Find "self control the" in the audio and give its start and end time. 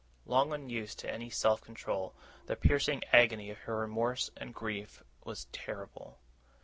1.29-2.55